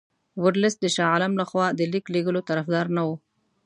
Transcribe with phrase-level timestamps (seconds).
[0.43, 3.15] ورلسټ د شاه عالم له خوا د لیک لېږلو طرفدار نه وو.